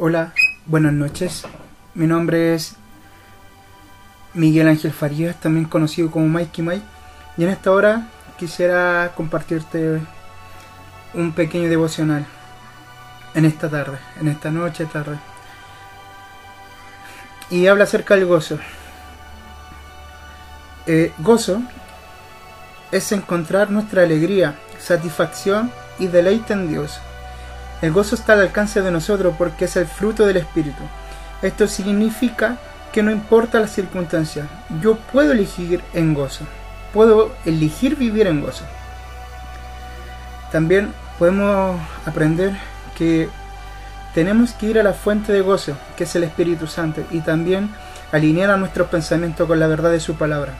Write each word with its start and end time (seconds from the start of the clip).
Hola, 0.00 0.32
buenas 0.66 0.92
noches. 0.92 1.42
Mi 1.94 2.06
nombre 2.06 2.54
es 2.54 2.76
Miguel 4.32 4.68
Ángel 4.68 4.92
Farías, 4.92 5.40
también 5.40 5.66
conocido 5.66 6.08
como 6.08 6.28
Mikey 6.28 6.64
Mike. 6.64 6.86
Y 7.36 7.42
en 7.42 7.50
esta 7.50 7.72
hora 7.72 8.06
quisiera 8.38 9.10
compartirte 9.16 10.00
un 11.14 11.32
pequeño 11.32 11.68
devocional 11.68 12.24
en 13.34 13.44
esta 13.44 13.68
tarde, 13.68 13.98
en 14.20 14.28
esta 14.28 14.52
noche 14.52 14.86
tarde. 14.86 15.18
Y 17.50 17.66
habla 17.66 17.82
acerca 17.82 18.14
del 18.14 18.26
gozo. 18.26 18.56
Eh, 20.86 21.12
gozo 21.18 21.60
es 22.92 23.10
encontrar 23.10 23.72
nuestra 23.72 24.04
alegría, 24.04 24.60
satisfacción 24.78 25.72
y 25.98 26.06
deleite 26.06 26.52
en 26.52 26.68
Dios. 26.68 27.00
El 27.80 27.92
gozo 27.92 28.16
está 28.16 28.32
al 28.32 28.40
alcance 28.40 28.82
de 28.82 28.90
nosotros 28.90 29.34
porque 29.38 29.66
es 29.66 29.76
el 29.76 29.86
fruto 29.86 30.26
del 30.26 30.38
Espíritu. 30.38 30.82
Esto 31.42 31.68
significa 31.68 32.58
que 32.92 33.02
no 33.02 33.10
importa 33.10 33.60
las 33.60 33.70
circunstancias, 33.70 34.48
yo 34.82 34.96
puedo 34.96 35.32
elegir 35.32 35.82
en 35.94 36.14
gozo. 36.14 36.44
Puedo 36.92 37.32
elegir 37.44 37.96
vivir 37.96 38.26
en 38.26 38.40
gozo. 38.40 38.64
También 40.50 40.92
podemos 41.18 41.80
aprender 42.06 42.56
que 42.96 43.28
tenemos 44.14 44.52
que 44.52 44.66
ir 44.66 44.80
a 44.80 44.82
la 44.82 44.94
fuente 44.94 45.32
de 45.32 45.42
gozo, 45.42 45.76
que 45.96 46.04
es 46.04 46.16
el 46.16 46.24
Espíritu 46.24 46.66
Santo, 46.66 47.02
y 47.10 47.20
también 47.20 47.70
alinear 48.10 48.50
a 48.50 48.56
nuestros 48.56 48.88
pensamientos 48.88 49.46
con 49.46 49.60
la 49.60 49.66
verdad 49.66 49.90
de 49.90 50.00
su 50.00 50.14
palabra. 50.14 50.54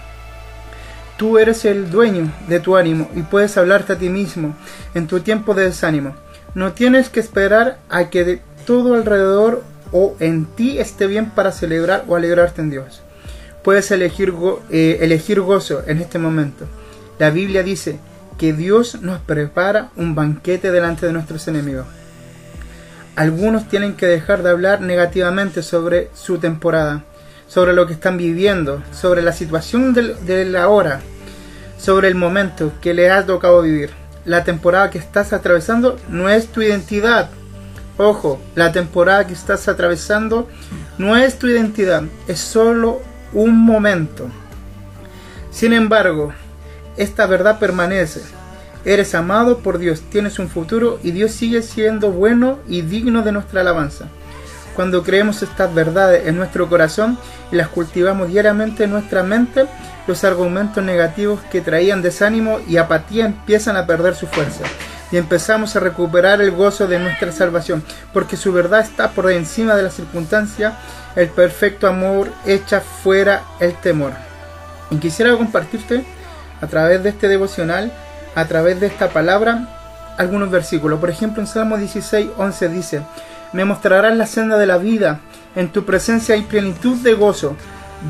Tú 1.16 1.38
eres 1.38 1.64
el 1.64 1.90
dueño 1.90 2.30
de 2.46 2.60
tu 2.60 2.76
ánimo 2.76 3.08
y 3.14 3.22
puedes 3.22 3.56
hablarte 3.56 3.94
a 3.94 3.98
ti 3.98 4.08
mismo 4.08 4.54
en 4.94 5.08
tu 5.08 5.18
tiempo 5.20 5.54
de 5.54 5.64
desánimo. 5.64 6.14
No 6.54 6.72
tienes 6.72 7.10
que 7.10 7.20
esperar 7.20 7.78
a 7.90 8.08
que 8.08 8.24
de 8.24 8.40
todo 8.66 8.94
alrededor 8.94 9.62
o 9.92 10.16
en 10.18 10.46
ti 10.46 10.78
esté 10.78 11.06
bien 11.06 11.30
para 11.30 11.52
celebrar 11.52 12.04
o 12.08 12.16
alegrarte 12.16 12.62
en 12.62 12.70
Dios. 12.70 13.02
Puedes 13.62 13.90
elegir, 13.90 14.32
eh, 14.70 14.98
elegir 15.02 15.40
gozo 15.40 15.82
en 15.86 15.98
este 15.98 16.18
momento. 16.18 16.64
La 17.18 17.30
Biblia 17.30 17.62
dice 17.62 17.98
que 18.38 18.52
Dios 18.52 19.02
nos 19.02 19.20
prepara 19.20 19.90
un 19.96 20.14
banquete 20.14 20.70
delante 20.70 21.06
de 21.06 21.12
nuestros 21.12 21.48
enemigos. 21.48 21.86
Algunos 23.14 23.68
tienen 23.68 23.94
que 23.94 24.06
dejar 24.06 24.42
de 24.42 24.50
hablar 24.50 24.80
negativamente 24.80 25.62
sobre 25.62 26.08
su 26.14 26.38
temporada, 26.38 27.04
sobre 27.46 27.72
lo 27.72 27.86
que 27.86 27.94
están 27.94 28.16
viviendo, 28.16 28.82
sobre 28.92 29.22
la 29.22 29.32
situación 29.32 29.92
de 29.92 30.44
la 30.44 30.68
hora, 30.68 31.00
sobre 31.78 32.08
el 32.08 32.14
momento 32.14 32.72
que 32.80 32.94
le 32.94 33.10
ha 33.10 33.26
tocado 33.26 33.62
vivir 33.62 33.90
la 34.28 34.44
temporada 34.44 34.90
que 34.90 34.98
estás 34.98 35.32
atravesando 35.32 35.98
no 36.10 36.28
es 36.28 36.48
tu 36.48 36.60
identidad. 36.60 37.30
Ojo, 37.96 38.38
la 38.54 38.72
temporada 38.72 39.26
que 39.26 39.32
estás 39.32 39.68
atravesando 39.68 40.46
no 40.98 41.16
es 41.16 41.38
tu 41.38 41.46
identidad, 41.46 42.02
es 42.28 42.38
solo 42.38 43.00
un 43.32 43.58
momento. 43.58 44.28
Sin 45.50 45.72
embargo, 45.72 46.34
esta 46.98 47.26
verdad 47.26 47.58
permanece. 47.58 48.20
Eres 48.84 49.14
amado 49.14 49.60
por 49.60 49.78
Dios, 49.78 50.02
tienes 50.10 50.38
un 50.38 50.48
futuro 50.48 51.00
y 51.02 51.12
Dios 51.12 51.32
sigue 51.32 51.62
siendo 51.62 52.12
bueno 52.12 52.58
y 52.68 52.82
digno 52.82 53.22
de 53.22 53.32
nuestra 53.32 53.62
alabanza. 53.62 54.08
Cuando 54.78 55.02
creemos 55.02 55.42
estas 55.42 55.74
verdades 55.74 56.28
en 56.28 56.36
nuestro 56.36 56.68
corazón 56.68 57.18
y 57.50 57.56
las 57.56 57.66
cultivamos 57.66 58.28
diariamente 58.28 58.84
en 58.84 58.90
nuestra 58.90 59.24
mente, 59.24 59.66
los 60.06 60.22
argumentos 60.22 60.84
negativos 60.84 61.40
que 61.50 61.60
traían 61.60 62.00
desánimo 62.00 62.60
y 62.68 62.76
apatía 62.76 63.26
empiezan 63.26 63.76
a 63.76 63.86
perder 63.86 64.14
su 64.14 64.28
fuerza 64.28 64.62
y 65.10 65.16
empezamos 65.16 65.74
a 65.74 65.80
recuperar 65.80 66.40
el 66.40 66.52
gozo 66.52 66.86
de 66.86 67.00
nuestra 67.00 67.32
salvación, 67.32 67.82
porque 68.12 68.36
su 68.36 68.52
verdad 68.52 68.78
está 68.78 69.10
por 69.10 69.28
encima 69.32 69.74
de 69.74 69.82
la 69.82 69.90
circunstancia, 69.90 70.74
el 71.16 71.28
perfecto 71.28 71.88
amor 71.88 72.28
echa 72.46 72.80
fuera 72.80 73.42
el 73.58 73.74
temor. 73.74 74.12
Y 74.92 74.98
quisiera 74.98 75.36
compartirte 75.36 76.04
a 76.60 76.68
través 76.68 77.02
de 77.02 77.08
este 77.08 77.26
devocional, 77.26 77.92
a 78.36 78.44
través 78.44 78.78
de 78.78 78.86
esta 78.86 79.08
palabra, 79.08 80.14
algunos 80.18 80.52
versículos. 80.52 81.00
Por 81.00 81.10
ejemplo, 81.10 81.42
en 81.42 81.48
Salmo 81.48 81.76
16, 81.76 82.30
11 82.36 82.68
dice, 82.68 83.02
me 83.52 83.64
mostrarás 83.64 84.16
la 84.16 84.26
senda 84.26 84.58
de 84.58 84.66
la 84.66 84.78
vida, 84.78 85.20
en 85.56 85.70
tu 85.70 85.84
presencia 85.84 86.34
hay 86.34 86.42
plenitud 86.42 86.96
de 86.98 87.14
gozo, 87.14 87.56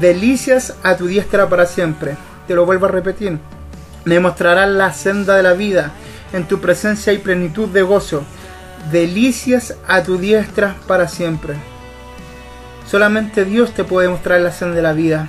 delicias 0.00 0.74
a 0.82 0.96
tu 0.96 1.06
diestra 1.06 1.48
para 1.48 1.66
siempre. 1.66 2.16
Te 2.46 2.54
lo 2.54 2.66
vuelvo 2.66 2.86
a 2.86 2.90
repetir, 2.90 3.38
me 4.04 4.20
mostrarás 4.20 4.68
la 4.68 4.92
senda 4.92 5.36
de 5.36 5.42
la 5.42 5.52
vida, 5.52 5.92
en 6.32 6.46
tu 6.46 6.60
presencia 6.60 7.12
hay 7.12 7.18
plenitud 7.18 7.68
de 7.68 7.82
gozo, 7.82 8.22
delicias 8.90 9.76
a 9.86 10.02
tu 10.02 10.18
diestra 10.18 10.76
para 10.86 11.08
siempre. 11.08 11.54
Solamente 12.86 13.44
Dios 13.44 13.72
te 13.72 13.84
puede 13.84 14.08
mostrar 14.08 14.40
la 14.40 14.52
senda 14.52 14.76
de 14.76 14.82
la 14.82 14.92
vida, 14.92 15.28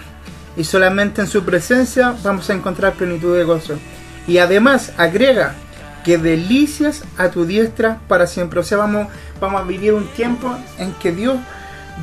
y 0.55 0.63
solamente 0.63 1.21
en 1.21 1.27
su 1.27 1.43
presencia 1.43 2.15
vamos 2.23 2.49
a 2.49 2.53
encontrar 2.53 2.93
plenitud 2.93 3.35
de 3.37 3.43
gozo. 3.43 3.75
Y 4.27 4.37
además 4.37 4.93
agrega, 4.97 5.55
que 6.03 6.17
delicias 6.17 7.03
a 7.17 7.29
tu 7.29 7.45
diestra 7.45 7.99
para 8.07 8.27
siempre. 8.27 8.59
O 8.59 8.63
sea, 8.63 8.77
vamos, 8.77 9.07
vamos 9.39 9.61
a 9.61 9.63
vivir 9.63 9.93
un 9.93 10.07
tiempo 10.07 10.55
en 10.77 10.93
que 10.93 11.11
Dios 11.11 11.37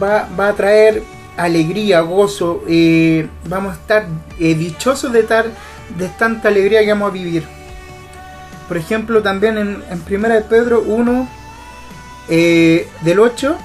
va, 0.02 0.28
a 0.48 0.52
traer 0.54 1.02
alegría, 1.36 2.00
gozo, 2.00 2.62
eh, 2.68 3.28
vamos 3.48 3.72
a 3.72 3.80
estar 3.80 4.06
eh, 4.38 4.54
dichosos 4.54 5.12
de, 5.12 5.20
estar, 5.20 5.46
de 5.98 6.08
tanta 6.18 6.48
alegría 6.48 6.80
que 6.80 6.88
vamos 6.88 7.10
a 7.10 7.12
vivir. 7.12 7.44
Por 8.68 8.76
ejemplo, 8.76 9.22
también 9.22 9.58
en, 9.58 9.82
en 9.90 10.02
1 10.08 10.28
de 10.28 10.40
Pedro 10.42 10.82
1, 10.82 11.28
eh, 12.28 12.88
del 13.02 13.20
8 13.20 13.56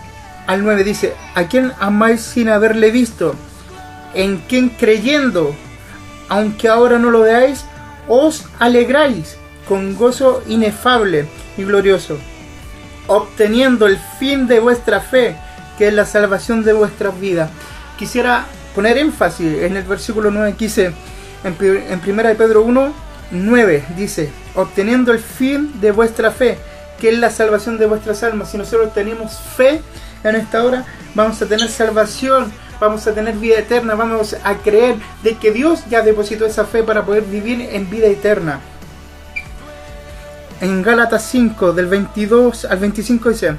al 0.47 0.63
9 0.63 0.83
dice, 0.83 1.13
¿a 1.33 1.45
quién 1.45 1.71
amáis 1.79 2.21
sin 2.21 2.49
haberle 2.49 2.91
visto? 2.91 3.35
¿En 4.13 4.37
quién 4.47 4.69
creyendo, 4.69 5.55
aunque 6.29 6.67
ahora 6.67 6.99
no 6.99 7.09
lo 7.09 7.21
veáis, 7.21 7.65
os 8.07 8.45
alegráis? 8.59 9.37
Con 9.67 9.95
gozo 9.95 10.43
inefable 10.47 11.27
y 11.57 11.63
glorioso, 11.63 12.17
obteniendo 13.07 13.87
el 13.87 13.97
fin 14.19 14.47
de 14.47 14.59
vuestra 14.59 14.99
fe, 14.99 15.35
que 15.77 15.87
es 15.87 15.93
la 15.93 16.05
salvación 16.05 16.63
de 16.63 16.73
vuestras 16.73 17.19
vidas. 17.19 17.49
Quisiera 17.97 18.45
poner 18.75 18.97
énfasis 18.97 19.63
en 19.63 19.77
el 19.77 19.83
versículo 19.83 20.31
9 20.31 20.55
que 20.57 20.65
dice, 20.65 20.93
en, 21.43 21.55
en 21.59 22.01
1 22.05 22.23
de 22.23 22.35
Pedro 22.35 22.63
1, 22.63 22.93
9, 23.31 23.85
dice, 23.95 24.31
obteniendo 24.55 25.11
el 25.11 25.19
fin 25.19 25.79
de 25.79 25.91
vuestra 25.91 26.31
fe, 26.31 26.57
que 26.99 27.09
es 27.09 27.17
la 27.17 27.29
salvación 27.29 27.77
de 27.77 27.85
vuestras 27.85 28.23
almas. 28.23 28.51
Si 28.51 28.57
nosotros 28.57 28.93
tenemos 28.93 29.39
fe 29.39 29.81
en 30.23 30.35
esta 30.35 30.63
hora, 30.63 30.85
vamos 31.15 31.41
a 31.41 31.45
tener 31.47 31.67
salvación, 31.69 32.51
vamos 32.79 33.07
a 33.07 33.13
tener 33.13 33.35
vida 33.35 33.59
eterna, 33.59 33.95
vamos 33.95 34.35
a 34.43 34.55
creer 34.55 34.95
de 35.23 35.35
que 35.37 35.51
Dios 35.51 35.83
ya 35.89 36.01
depositó 36.01 36.45
esa 36.45 36.65
fe 36.65 36.83
para 36.83 37.05
poder 37.05 37.23
vivir 37.23 37.61
en 37.71 37.89
vida 37.89 38.07
eterna 38.07 38.59
en 40.61 40.83
Gálatas 40.83 41.23
5, 41.23 41.73
del 41.73 41.87
22 41.87 42.65
al 42.65 42.77
25 42.77 43.29
dice, 43.29 43.55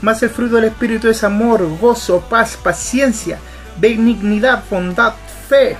más 0.00 0.22
el 0.22 0.30
fruto 0.30 0.56
del 0.56 0.64
Espíritu 0.64 1.08
es 1.08 1.22
amor, 1.22 1.62
gozo, 1.78 2.22
paz, 2.30 2.56
paciencia, 2.56 3.38
benignidad, 3.78 4.64
bondad, 4.70 5.12
fe, 5.48 5.76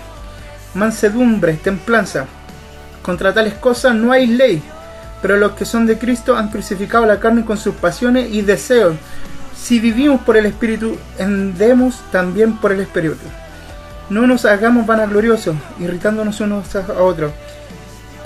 mansedumbre, 0.74 1.54
templanza. 1.54 2.26
Contra 3.00 3.32
tales 3.32 3.54
cosas 3.54 3.94
no 3.94 4.12
hay 4.12 4.26
ley, 4.26 4.62
pero 5.22 5.38
los 5.38 5.52
que 5.52 5.64
son 5.64 5.86
de 5.86 5.98
Cristo 5.98 6.36
han 6.36 6.50
crucificado 6.50 7.06
la 7.06 7.20
carne 7.20 7.46
con 7.46 7.56
sus 7.56 7.74
pasiones 7.74 8.28
y 8.30 8.42
deseos. 8.42 8.96
Si 9.56 9.80
vivimos 9.80 10.20
por 10.20 10.36
el 10.36 10.44
Espíritu, 10.44 10.98
andemos 11.18 12.02
también 12.12 12.58
por 12.58 12.72
el 12.72 12.80
Espíritu. 12.80 13.16
No 14.10 14.26
nos 14.26 14.44
hagamos 14.44 14.86
vanagloriosos, 14.86 15.56
irritándonos 15.80 16.38
unos 16.40 16.76
a 16.76 17.02
otros, 17.02 17.32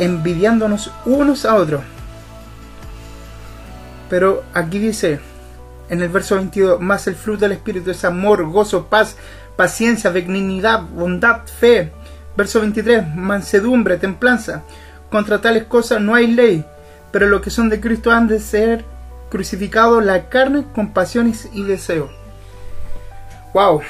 envidiándonos 0.00 0.90
unos 1.04 1.44
a 1.44 1.54
otros. 1.54 1.82
Pero 4.10 4.42
aquí 4.52 4.80
dice, 4.80 5.20
en 5.88 6.02
el 6.02 6.10
verso 6.10 6.34
22, 6.34 6.80
más 6.80 7.06
el 7.06 7.14
fruto 7.14 7.40
del 7.40 7.52
Espíritu 7.52 7.90
es 7.90 8.04
amor, 8.04 8.44
gozo, 8.50 8.86
paz, 8.86 9.16
paciencia, 9.56 10.10
benignidad, 10.10 10.82
bondad, 10.82 11.46
fe. 11.46 11.92
Verso 12.36 12.60
23, 12.60 13.14
mansedumbre, 13.14 13.96
templanza. 13.96 14.64
Contra 15.10 15.40
tales 15.40 15.64
cosas 15.64 16.00
no 16.00 16.14
hay 16.14 16.26
ley, 16.26 16.64
pero 17.12 17.28
los 17.28 17.40
que 17.40 17.50
son 17.50 17.68
de 17.68 17.80
Cristo 17.80 18.10
han 18.10 18.26
de 18.26 18.40
ser 18.40 18.84
crucificados 19.30 20.04
la 20.04 20.28
carne 20.28 20.64
con 20.74 20.92
pasiones 20.92 21.48
y 21.52 21.62
deseos. 21.62 22.10
Wow. 23.54 23.80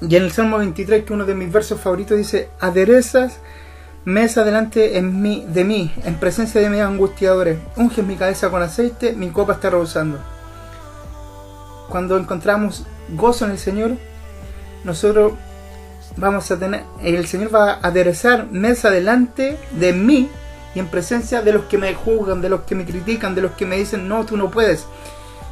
Y 0.00 0.16
en 0.16 0.24
el 0.24 0.32
Salmo 0.32 0.58
23, 0.58 1.04
que 1.04 1.12
uno 1.12 1.24
de 1.24 1.34
mis 1.34 1.52
versos 1.52 1.80
favoritos 1.80 2.16
dice, 2.16 2.48
aderezas 2.60 3.38
mesa 4.06 4.44
delante 4.44 4.98
en 4.98 5.20
mí, 5.20 5.44
de 5.48 5.64
mí, 5.64 5.92
en 6.04 6.14
presencia 6.14 6.60
de 6.60 6.70
mis 6.70 6.80
angustiadores. 6.80 7.58
Unge 7.76 8.02
mi 8.02 8.14
cabeza 8.14 8.50
con 8.50 8.62
aceite, 8.62 9.12
mi 9.12 9.30
copa 9.30 9.54
está 9.54 9.68
rebosando. 9.68 10.18
Cuando 11.88 12.16
encontramos 12.16 12.86
gozo 13.08 13.44
en 13.44 13.50
el 13.50 13.58
Señor, 13.58 13.96
nosotros 14.84 15.32
vamos 16.16 16.48
a 16.52 16.56
tener, 16.56 16.84
el 17.02 17.26
Señor 17.26 17.52
va 17.52 17.72
a 17.72 17.88
aderezar 17.88 18.46
mesa 18.46 18.90
delante 18.90 19.58
de 19.72 19.92
mí 19.92 20.30
y 20.76 20.78
en 20.78 20.86
presencia 20.86 21.42
de 21.42 21.52
los 21.52 21.64
que 21.64 21.76
me 21.76 21.92
juzgan, 21.94 22.40
de 22.40 22.48
los 22.48 22.60
que 22.60 22.76
me 22.76 22.84
critican, 22.84 23.34
de 23.34 23.42
los 23.42 23.52
que 23.52 23.66
me 23.66 23.76
dicen, 23.76 24.06
no, 24.06 24.24
tú 24.24 24.36
no 24.36 24.52
puedes, 24.52 24.86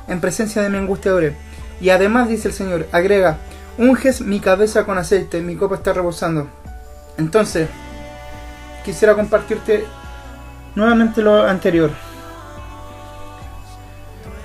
en 0.07 0.21
presencia 0.21 0.63
de 0.63 0.69
mis 0.69 0.79
angustiadores. 0.79 1.35
Y 1.81 1.91
además 1.91 2.29
dice 2.29 2.47
el 2.47 2.55
Señor, 2.55 2.87
agrega, 2.93 3.39
unges 3.79 4.21
mi 4.21 4.39
cabeza 4.39 4.85
con 4.85 4.97
aceite, 4.97 5.41
mi 5.41 5.57
copa 5.57 5.75
está 5.75 5.93
rebosando. 5.93 6.47
Entonces, 7.19 7.69
quisiera 8.85 9.15
compartirte 9.15 9.85
nuevamente 10.75 11.23
lo 11.23 11.43
anterior. 11.45 11.91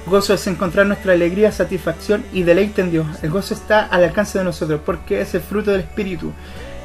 Gozo 0.06 0.34
es 0.34 0.48
encontrar 0.48 0.88
nuestra 0.88 1.14
alegría, 1.14 1.52
satisfacción 1.52 2.26
y 2.34 2.44
deleite 2.44 2.82
en 2.82 2.92
Dios. 2.92 3.06
El 3.22 3.30
gozo 3.30 3.54
está 3.54 3.82
al 3.86 4.04
alcance 4.04 4.40
de 4.40 4.44
nosotros 4.44 4.82
porque 4.84 5.22
es 5.22 5.36
el 5.36 5.42
fruto 5.42 5.72
del 5.72 5.82
Espíritu. 5.82 6.32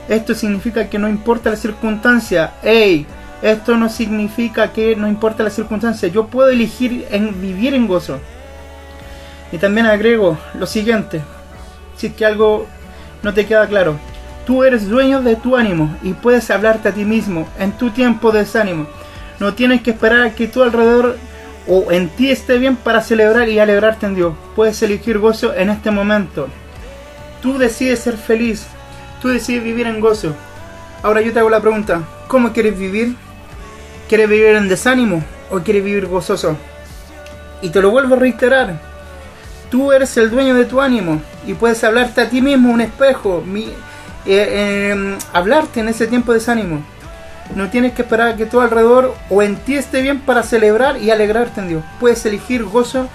Esto 0.09 0.35
significa 0.35 0.91
que 0.91 0.99
no 0.99 1.09
importa 1.09 1.51
la 1.51 1.57
circunstancia. 1.57 2.55
¡Ey! 2.63 3.07
Esto 3.41 3.77
no 3.77 3.89
significa 3.89 4.73
que 4.73 4.95
no 4.97 5.09
importa 5.09 5.43
la 5.43 5.51
circunstancia. 5.51 6.09
Yo 6.09 6.27
puedo 6.27 6.51
elegir 6.51 7.07
en 7.11 7.41
vivir 7.41 7.75
en 7.75 7.87
gozo. 7.87 8.19
Y 9.53 9.59
también 9.59 9.87
agrego 9.87 10.37
lo 10.55 10.67
siguiente. 10.67 11.23
Si 11.97 12.09
es 12.09 12.15
que 12.15 12.27
algo 12.27 12.67
no 13.23 13.33
te 13.33 13.47
queda 13.47 13.67
claro. 13.67 13.99
Tú 14.47 14.63
eres 14.63 14.89
dueño 14.89 15.23
de 15.23 15.37
tu 15.37 15.57
ánimo 15.57 15.97
y 16.03 16.13
puedes 16.13 16.51
hablarte 16.51 16.91
a 16.91 16.93
ti 16.93 17.05
mismo 17.05 17.49
en 17.59 17.73
tu 17.73 17.91
tiempo 17.91 18.31
de 18.31 18.41
desánimo. 18.41 18.87
No 19.41 19.55
tienes 19.55 19.83
que 19.83 19.93
esperar 19.93 20.23
a 20.23 20.35
que 20.35 20.49
tu 20.49 20.63
alrededor 20.63 21.17
o 21.67 21.91
en 21.91 22.09
ti 22.11 22.31
esté 22.31 22.59
bien 22.59 22.77
para 22.77 23.01
celebrar 23.01 23.49
y 23.49 23.59
alegrarte 23.59 24.07
en 24.07 24.15
Dios. 24.15 24.35
Puedes 24.55 24.83
elegir 24.83 25.19
gozo 25.19 25.55
en 25.55 25.71
este 25.71 25.91
momento. 25.91 26.49
Tú 27.41 27.57
decides 27.59 28.01
ser 28.01 28.17
feliz. 28.17 28.67
Tú 29.23 29.29
decides 29.29 29.65
vivir 29.65 29.87
en 29.87 30.01
gozo. 30.01 30.35
Ahora 31.03 31.23
yo 31.23 31.33
te 31.33 31.39
hago 31.39 31.51
la 31.51 31.61
pregunta, 31.61 32.03
¿cómo 32.29 32.53
quieres 32.53 32.79
vivir? 32.79 33.17
¿Quieres 34.09 34.29
vivir 34.29 34.57
en 34.57 34.69
desánimo 34.69 35.25
o 35.51 35.61
quieres 35.61 35.85
vivir 35.85 36.07
gozoso? 36.07 36.57
Y 37.63 37.71
te 37.71 37.81
lo 37.81 37.91
vuelvo 37.91 38.15
a 38.15 38.19
reiterar. 38.19 38.79
Tú 39.71 39.93
eres 39.93 40.17
el 40.19 40.31
dueño 40.31 40.55
de 40.55 40.67
tu 40.67 40.81
ánimo 40.81 41.21
y 41.47 41.55
puedes 41.55 41.83
hablarte 41.85 42.21
a 42.21 42.29
ti 42.29 42.43
mismo, 42.43 42.71
un 42.71 42.83
espejo, 42.83 43.43
eh, 44.27 44.91
em, 44.93 45.19
hablarte 45.33 45.81
en 45.81 45.89
ese 45.89 46.07
tiempo 46.07 46.33
de 46.33 46.39
desánimo. 46.39 46.83
No 47.55 47.69
tienes 47.71 47.93
que 47.93 48.03
esperar 48.03 48.29
a 48.29 48.37
que 48.37 48.47
todo 48.47 48.63
alrededor 48.63 49.15
o 49.29 49.43
en 49.43 49.57
ti 49.57 49.77
esté 49.77 50.01
bien 50.01 50.21
para 50.21 50.43
celebrar 50.43 50.97
y 50.97 51.11
alegrarte 51.11 51.61
en 51.61 51.69
Dios. 51.69 51.85
Puedes 52.01 52.25
elegir 52.25 52.65
gozo 52.65 53.09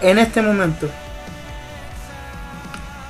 en 0.00 0.18
este 0.18 0.42
momento. 0.42 0.88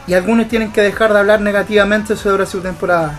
Y 0.07 0.15
algunos 0.15 0.49
tienen 0.49 0.71
que 0.71 0.83
dejar 0.83 1.13
de 1.13 1.19
hablar 1.19 1.41
negativamente 1.41 2.15
sobre 2.15 2.47
su 2.47 2.61
temporada. 2.61 3.19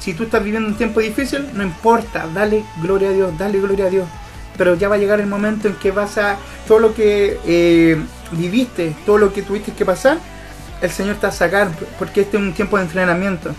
Si 0.00 0.12
tú 0.12 0.24
estás 0.24 0.44
viviendo 0.44 0.68
un 0.68 0.76
tiempo 0.76 1.00
difícil, 1.00 1.48
no 1.54 1.62
importa, 1.62 2.26
dale 2.34 2.62
gloria 2.82 3.08
a 3.08 3.12
Dios, 3.12 3.38
dale 3.38 3.58
gloria 3.58 3.86
a 3.86 3.90
Dios. 3.90 4.06
Pero 4.58 4.74
ya 4.74 4.88
va 4.88 4.96
a 4.96 4.98
llegar 4.98 5.20
el 5.20 5.26
momento 5.26 5.66
en 5.66 5.74
que 5.76 5.92
vas 5.92 6.18
a, 6.18 6.36
todo 6.68 6.78
lo 6.78 6.94
que 6.94 7.38
eh, 7.46 7.96
viviste, 8.32 8.94
todo 9.06 9.16
lo 9.16 9.32
que 9.32 9.42
tuviste 9.42 9.72
que 9.72 9.86
pasar, 9.86 10.18
el 10.80 10.90
Señor 10.90 11.16
te 11.16 11.22
va 11.22 11.28
a 11.28 11.32
sacar, 11.32 11.70
porque 11.98 12.22
este 12.22 12.36
es 12.36 12.42
un 12.42 12.52
tiempo 12.52 12.76
de 12.76 12.84
entrenamiento. 12.84 13.54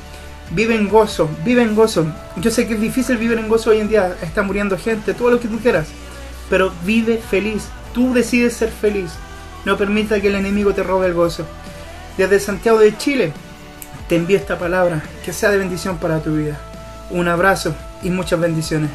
Vive 0.51 0.75
en 0.75 0.89
gozo, 0.89 1.29
vive 1.43 1.63
en 1.63 1.75
gozo. 1.75 2.05
Yo 2.37 2.51
sé 2.51 2.67
que 2.67 2.75
es 2.75 2.81
difícil 2.81 3.17
vivir 3.17 3.37
en 3.37 3.47
gozo 3.47 3.71
hoy 3.71 3.79
en 3.79 3.89
día, 3.89 4.15
está 4.21 4.43
muriendo 4.43 4.77
gente, 4.77 5.13
todo 5.13 5.31
lo 5.31 5.39
que 5.39 5.47
tú 5.47 5.59
quieras, 5.59 5.87
pero 6.49 6.71
vive 6.83 7.17
feliz. 7.17 7.67
Tú 7.93 8.13
decides 8.13 8.53
ser 8.53 8.69
feliz. 8.69 9.11
No 9.65 9.77
permita 9.77 10.21
que 10.21 10.27
el 10.27 10.35
enemigo 10.35 10.73
te 10.73 10.83
robe 10.83 11.07
el 11.07 11.13
gozo. 11.13 11.45
Desde 12.17 12.39
Santiago 12.39 12.79
de 12.79 12.95
Chile 12.97 13.33
te 14.07 14.15
envío 14.15 14.37
esta 14.37 14.59
palabra, 14.59 15.01
que 15.23 15.33
sea 15.33 15.49
de 15.49 15.57
bendición 15.57 15.97
para 15.97 16.21
tu 16.21 16.35
vida. 16.35 16.59
Un 17.09 17.27
abrazo 17.27 17.73
y 18.03 18.09
muchas 18.09 18.39
bendiciones. 18.39 18.91